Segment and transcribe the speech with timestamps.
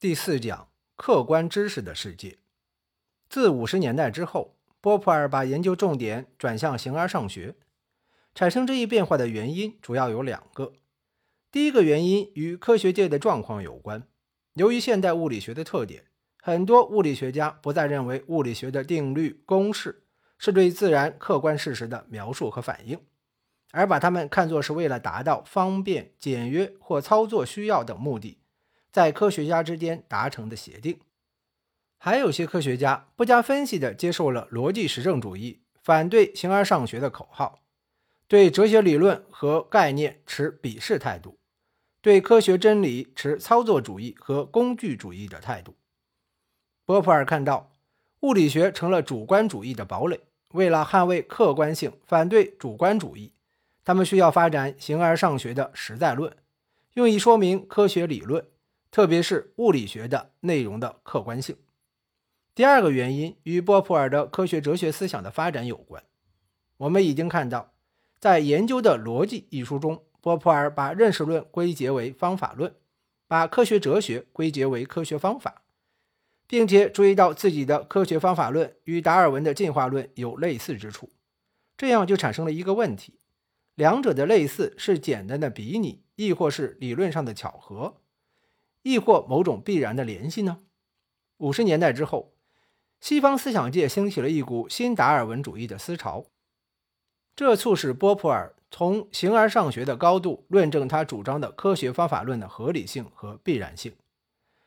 [0.00, 2.38] 第四讲：客观知识的世界。
[3.28, 7.56] 自五十年代之后，波普尔把研究重点转向形而上学。
[8.32, 10.72] 产生这一变化的原因主要有两个。
[11.50, 14.06] 第一个原因与科学界的状况有关。
[14.54, 16.04] 由于现代物理学的特点，
[16.40, 20.04] 很多物理学家不再认为物理学的定律、公式
[20.38, 23.00] 是对自然客观事实的描述和反应，
[23.72, 28.38] 而把它们看作是为了达到方便、简约或操作需要等目的。
[28.98, 30.98] 在科学家之间达成的协定，
[31.98, 37.60] 还有些科学家不加分析地接受了逻辑实证主义，反对形而上学的口号，
[38.26, 41.38] 对哲学理论和概念持鄙视态度，
[42.00, 45.76] 对科学真理持操作主义和工具主义的态度。
[46.84, 47.70] 波普尔看到
[48.22, 50.20] 物理学成了主观主义的堡垒，
[50.54, 53.32] 为了捍卫客观性，反对主观主义，
[53.84, 56.36] 他们需要发展形而上学的实在论，
[56.94, 58.44] 用以说明科学理论。
[58.90, 61.56] 特别是物理学的内容的客观性。
[62.54, 66.02] 第二个原因与波普尔的科学哲学思想的发展有关。
[66.78, 67.72] 我们已经看到，
[68.18, 72.74] 在《研究的逻辑》一书中，波普尔把认识论归结为方法论，
[73.26, 75.62] 把科学哲学归结为科学方法，
[76.46, 81.10] 并且注意到自己的科学方法论与达尔文的进化论有类似之处。
[81.76, 83.20] 这样就产生了一个问题：
[83.76, 88.00] 两者的类似是简单的比拟，亦或是理论上的巧合？
[88.90, 90.60] 亦或某种必然的联系呢？
[91.36, 92.32] 五十年代之后，
[93.00, 96.24] 西方思想界兴起了一股新达尔文主义的思潮，
[97.36, 103.92] 这促使波普尔从形而上学的高度论证他主张的科学方法论的合理性和必然性。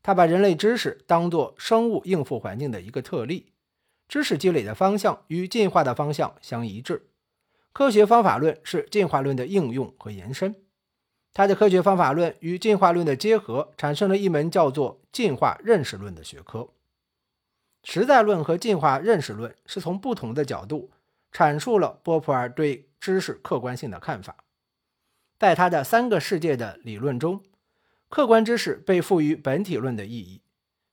[0.00, 3.52] 他把人类知识当作生物应付环境的一个特例，
[4.06, 7.08] 知识积累的方向与进化的方向相一致，
[7.72, 10.54] 科学方法论是进化论的应用和延伸。
[11.34, 16.68] 他的科学方法论与进化论的结合，产生了一门叫做进化认识论的学科。
[17.82, 20.90] 实在论和进化认识论是从不同的角度
[21.32, 24.36] 阐述了波普尔对知识客观性的看法。
[25.36, 27.42] 在他的三个世界的理论中，
[28.08, 30.40] 客观知识被赋予本体论的意义。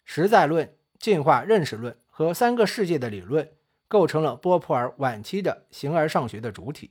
[0.03, 3.47] 实在论、进化认识论和三个世界的理论
[3.87, 6.89] 构成了波普尔晚期的形而上学的主体。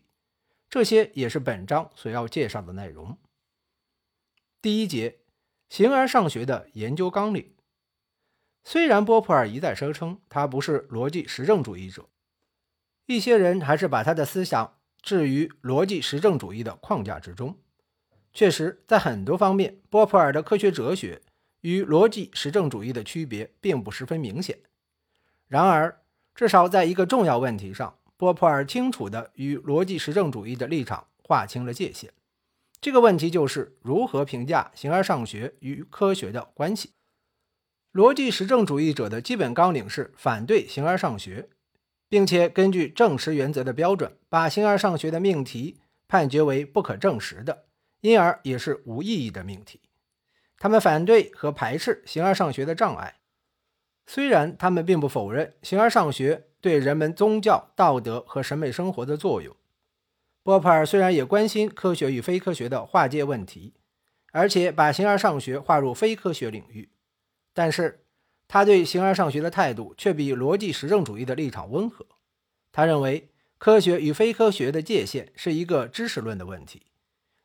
[0.70, 3.18] 这些也是本章所要介绍的内容。
[4.62, 5.20] 第一节，
[5.70, 7.54] 形而上学的研究纲领。
[8.62, 12.10] 虽然波普尔一再声称他不是逻辑实证主义者，
[13.06, 17.56] 一些人还是把他的思想置于逻辑实证主义的框架之中。
[18.34, 21.22] 确实，在很多方面，波普尔的科学哲学
[21.62, 24.58] 与逻辑实证主义的区别并不十分明显。
[25.48, 26.02] 然而，
[26.34, 32.12] 至少在一个重要问题上，波普尔清楚地与逻辑实证主义的立场划清了界限。
[32.80, 36.92] 这个问题就是如何评价形而上学与科学的关系。
[37.92, 41.50] 逻辑实证主义者的基本纲领是反对形而上学，
[42.08, 47.66] 并且根据证实原则的标准，把形而上学的命题判决为不可证实的，
[48.00, 49.80] 因而也是无意义的命题。
[50.56, 53.16] 他们反对和排斥形而上学的障碍，
[54.06, 59.54] 虽然他们并不否认形而上学对人们宗教、道德和审美生活的作用。
[60.42, 63.74] 波普尔虽然也关心科学与非科学的划界问题，
[64.32, 66.88] 而且把形而上学划入非科学领域，
[67.52, 68.06] 但是
[68.48, 72.06] 他对形而上学的态度却比逻辑实证主义的立场温和。
[72.72, 73.28] 他认为
[73.58, 76.86] 科学与非科学的界限是一个知识论的问题，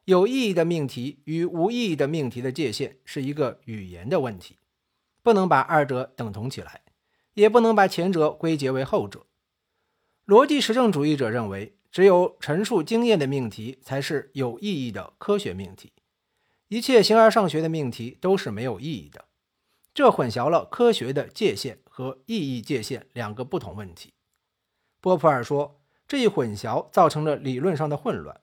[0.05, 4.57] 有意义的命题与无意义的命题的界限是一个语言的问题，
[5.21, 6.81] 不能把二者等同起来，
[7.33, 9.25] 也不能把前者归结为后者。
[10.25, 11.73] 逻辑实证主义者认为。
[11.95, 15.93] 只有陈述经验的命题才是有意义的科学命题，
[16.67, 19.23] 一切形而上学的命题都是没有意义的。
[19.93, 24.11] 这混淆了科学的界限和意义界限两个不同问题。
[24.99, 28.41] 波普尔说，这一混淆造成了理论上的混乱，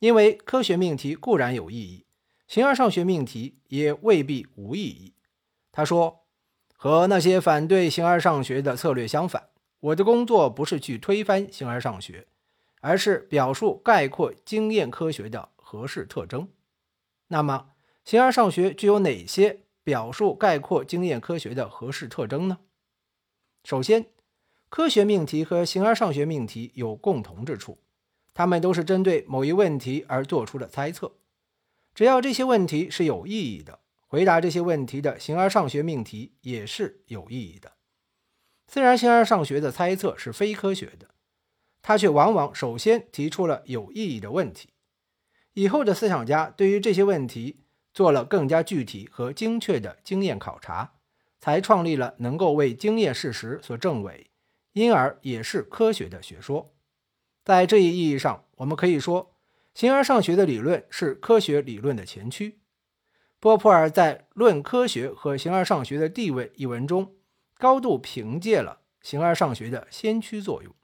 [0.00, 2.04] 因为科学命题固然有意义，
[2.46, 5.14] 形而上学命题也未必无意义。
[5.72, 6.26] 他说，
[6.76, 9.48] 和那些反对形而上学的策略相反，
[9.80, 12.26] 我的工作不是去推翻形而上学。
[12.80, 16.48] 而是表述概括经验科学的合适特征。
[17.28, 17.70] 那么，
[18.04, 22.58] 形而上学具有哪些表述概括经验科学的合适特征呢？
[23.64, 24.06] 首先，
[24.68, 27.78] 科学命题和形而上学命题有共同之处，
[28.34, 31.12] 它们都是针对某一问题而做出的猜测。
[31.94, 37.72] 只要这些问题是有意义的，回答这些问题的形而上学命题也是有意义的。
[38.66, 41.09] 虽然形而上学的猜测是非科学的。
[41.82, 44.68] 他却往往首先提出了有意义的问题，
[45.54, 47.60] 以后的思想家对于这些问题
[47.92, 50.92] 做了更加具体和精确的经验考察，
[51.40, 54.30] 才创立了能够为经验事实所证伪，
[54.72, 56.74] 因而也是科学的学说。
[57.44, 59.34] 在这一意义上，我们可以说，
[59.74, 62.60] 形而上学的理论是科学理论的前驱。
[63.40, 67.14] 波普尔在《论科学和形而上学的地位》一文中，
[67.56, 70.74] 高度凭借了形而上学的先驱作用。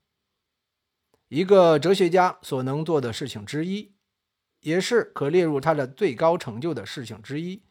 [1.29, 3.93] 一个哲学家所能做的事情之一。
[4.61, 7.63] 也是可列入他的最高成就的事情之一，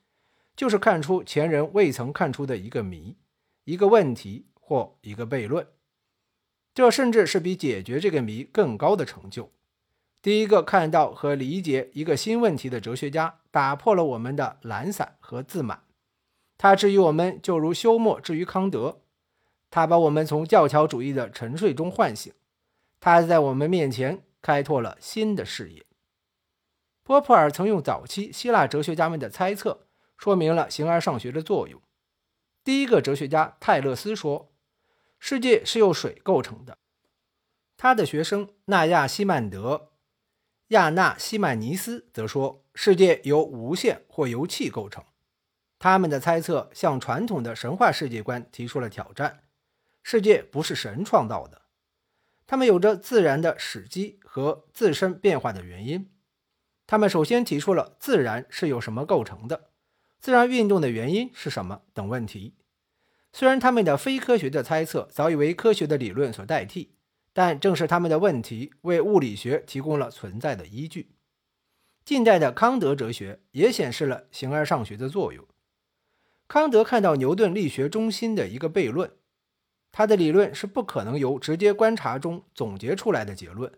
[0.55, 3.17] 就是看出前人未曾看出的一个谜、
[3.65, 5.67] 一个问题或一个悖论。
[6.73, 9.51] 这甚至是比解决这个谜更高的成就。
[10.21, 15.83] 第一个看到和理解一个新问题的哲学家，打破了我们的懒散和自满。
[16.57, 19.01] 他治愈我们，就如休谟治愈康德。
[19.69, 22.31] 他把我们从教条主义的沉睡中唤醒。
[23.05, 25.85] 他在我们面前开拓了新的视野。
[27.03, 29.85] 波普尔曾用早期希腊哲学家们的猜测
[30.17, 31.79] 说明了形而上学的作用。
[32.63, 34.51] 第一个哲学家泰勒斯说
[35.19, 36.79] ：“世界是由水构成的。”
[37.77, 39.91] 他的学生纳亚西曼德、
[40.69, 45.03] 亚纳西曼尼斯则说：“世界由无限或由气构成。”
[45.77, 49.43] 他们的猜测向传统的神话世界观提出了挑战：
[50.01, 51.61] 世界不是神创造的，
[52.47, 56.09] 它们有着自然的始基和自身变化的原因。
[56.87, 59.69] 他们首先提出了自然是由什么构成的、
[60.19, 62.55] 自然运动的原因是什么等问题。
[63.33, 66.91] 虽然他们的非科学的猜测早已为科学的理论所代替，
[67.33, 71.11] 但正是他们的问题为物理学提供了存在的依据。
[72.05, 75.45] 近代的康德哲学也显示了形而上学的作用。
[76.47, 79.11] 康德看到牛顿力学中心的一个悖论，
[79.97, 83.71] 他的理论是不可能由直接观察中总结出来的结论。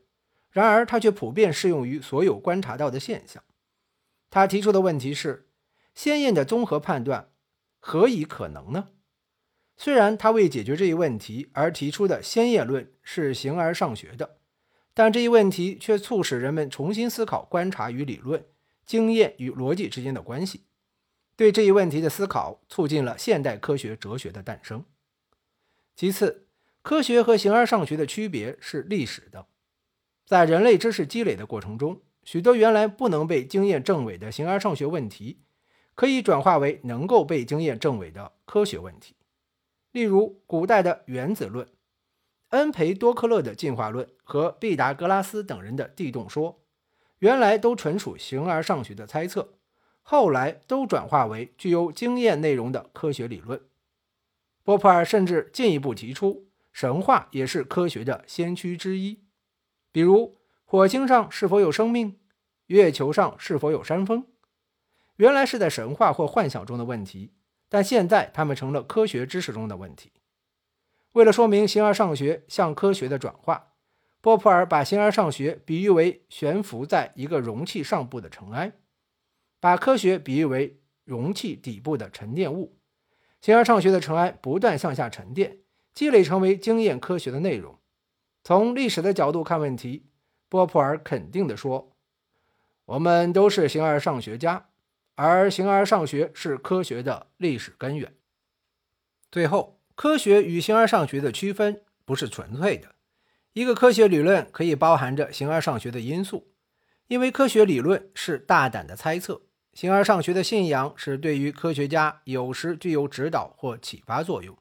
[0.49, 3.43] 然而，它却普遍适用于所有观察到的现象。
[4.31, 5.47] 他提出的问题是：
[5.93, 7.29] 鲜艳的综合判断
[7.77, 8.87] 何以可能呢？
[9.77, 14.37] 虽然他为解决这一问题而提出的鲜艳论是形而上学的，
[14.95, 18.43] 但这一问题却促使人们重新思考观察与理论、
[18.87, 20.63] 经验与逻辑之间的关系。
[21.35, 24.83] 对这一问题的思考，促进了现代科学哲学的诞生。
[25.97, 26.45] 其次，
[26.83, 29.47] 科学和形而上学的区别是历史的。
[30.27, 35.39] 在人类知识积累的过程中，许多原来不能被经验证伪的形而上学问题，
[35.95, 39.15] 可以转化为能够被经验证伪的科学问题。
[39.91, 41.67] 例如，古代的原子论、
[42.49, 46.61] 恩培多克勒的进化论和毕达哥拉斯等人的地动说，
[47.17, 49.55] 原来都纯属形而上学的猜测，
[50.03, 53.59] 后来都转化为具有经验内容的科学理论。
[54.67, 59.23] 波普尔甚至进一步提出，神话也是科学的先驱之一。
[59.93, 62.19] 比如，火星上是否有生命？
[62.65, 64.25] 月球上是否有山峰？
[65.15, 67.31] 原来是在神话或幻想中的问题，
[67.69, 70.11] 但现在它们成了科学知识中的问题。
[71.13, 73.71] 为了说明形而上学向科学的转化，
[74.19, 78.73] 波普尔把形而上学比喻为悬浮在一个容器上部的尘埃，
[79.61, 82.76] 把科学比喻为容器底部的沉淀物。
[83.41, 85.57] 形而上学的尘埃不断向下沉淀，
[85.93, 87.79] 积累成为经验科学的内容。
[88.43, 90.05] 从历史的角度看问题，
[90.49, 91.95] 波普尔肯定地说
[92.85, 94.69] ：“我们都是形而上学家，
[95.15, 98.13] 而形而上学是科学的历史根源。”
[99.29, 102.95] 最后，科学与形而上学的区分不是纯粹的。
[103.53, 106.53] 一个科学理论可以包含着形而上学的因素，
[107.07, 109.41] 因为科学理论是大胆的猜测，
[109.77, 114.57] 形而上学的信仰是对于科学家有时具有指导或启发作用。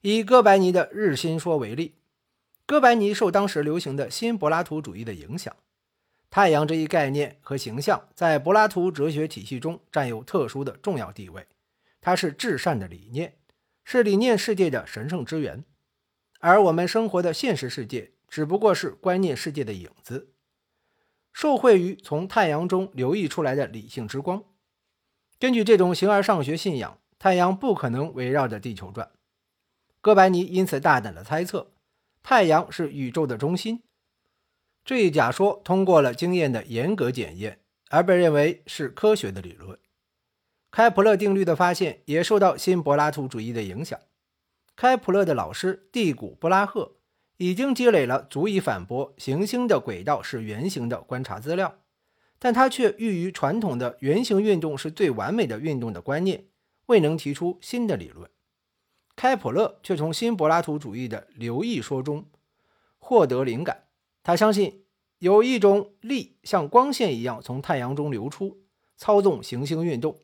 [0.00, 1.96] 以哥白尼的日心说为例。
[2.64, 5.54] 哥白尼受当时流行的新柏拉图主义的影响，
[6.30, 11.46] 太阳这一概念和形象在柏拉图哲学体系中占有特殊的重要地位。
[12.00, 13.34] 它是至善的理念，
[13.84, 15.62] 是理念世界的神圣之源，
[16.40, 20.30] 而我们生活的现实世界只不过是观念世界的影子，
[21.36, 24.42] 受惠于从太阳中流溢出来的理性之光。
[25.38, 29.10] 根据这种形而上学信仰，太阳不可能围绕着地球转。
[30.00, 31.72] 哥白尼因此大胆地猜测。
[32.22, 33.82] 太阳是宇宙的中心，
[34.82, 39.78] 这一假说通过了经验的严格检验，而被认为是科学的理论。
[40.70, 44.00] 开普勒定律的发现也受到新柏拉图主义的影响。
[44.74, 46.95] 开普勒的老师蒂古布拉赫
[47.38, 51.78] 已经积累了足以反驳行星的轨道是圆形的观察资料，
[52.38, 56.46] 但他却寓于传统的圆形运动是最完美的运动的观念，
[56.86, 58.30] 未能提出新的理论。
[59.14, 62.26] 开普勒却从新柏拉图主义的流溢说中
[62.98, 63.84] 获得灵感。
[64.22, 64.84] 他相信
[65.18, 68.58] 有一种力像光线一样从太阳中流出，
[68.96, 70.18] 操纵行星运动。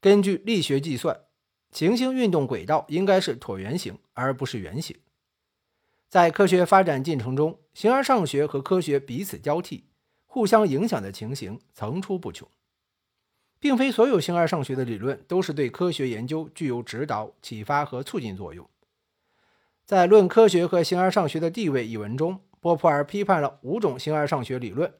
[0.00, 1.20] 根据力学计算，
[1.72, 4.96] 行星运动轨道应该是椭圆形，而不是圆形。
[6.12, 9.86] 在科学发展进程中，形而上学和科学彼此交替、
[10.26, 12.46] 互相影响的情形层出不穷。
[13.58, 18.68] 并非所有形而上学的理论都是对科学研究具有指导、启发和促进作用。
[19.86, 24.92] 在《论科学和形而上学的地位》一文中，波普尔批判了五种形而上学理论：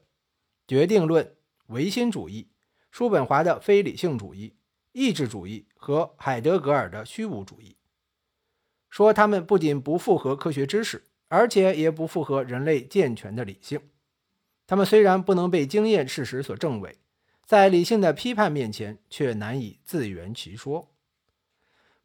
[0.67, 1.35] 决定论、
[1.67, 2.49] 唯心主义、
[2.89, 4.55] 叔本华的非理性主义、
[4.93, 7.75] 意志主义和海德格尔的虚无主义。
[8.93, 13.81] 说他们不仅不符合科学知识，而且也不符合人类健全的理性。
[14.67, 16.95] 他们虽然不能被经验事实所证伪，
[17.43, 20.91] 在理性的批判面前却难以自圆其说。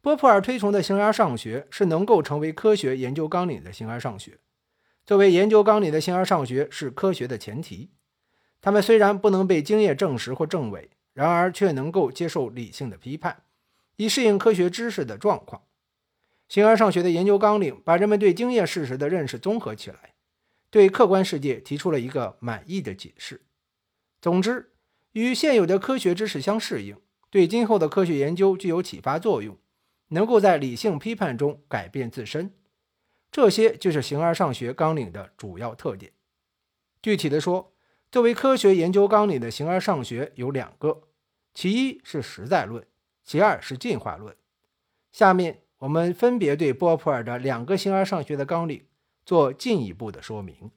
[0.01, 4.39] 波普尔推崇的形而上学是能够成为科学研究纲领的形而上学。
[5.05, 7.91] 作为研究纲领的形而上学是科学的前提。
[8.59, 13.43] 他们虽然不能被经验证实或证伪，然而却能够接受理性的批判，
[13.97, 15.61] 以适应科学知识的状况。
[16.49, 20.15] 形而上学的研究纲领把人们对经验事实的认识综合起来，
[20.71, 23.45] 对客观世界提出了一个满意的解释。
[24.19, 24.73] 总之，
[25.11, 29.59] 与现有的科学知识相适应，对今后的科学研究具有启发作用，
[30.07, 32.51] 能够在理性批判中改变自身。
[33.31, 36.11] 这些就是形而上学纲领的主要特点。
[36.99, 37.75] 具体的说，
[38.11, 41.03] 作为科学研究纲领的形而上学有两个，
[41.53, 42.87] 其一是实在论，
[43.23, 44.35] 其二是进化论。
[45.11, 45.61] 下面。
[45.79, 48.85] 我们分别对波普尔的两个形而上学的纲领
[49.25, 50.71] 做进一步的说明。